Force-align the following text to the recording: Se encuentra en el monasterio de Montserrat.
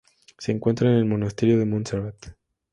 Se 0.39 0.51
encuentra 0.51 0.89
en 0.89 0.95
el 0.95 1.05
monasterio 1.05 1.59
de 1.59 1.65
Montserrat. 1.65 2.33